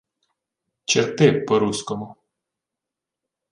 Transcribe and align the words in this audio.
—Черти 0.85 1.31
по-руському. 1.45 2.15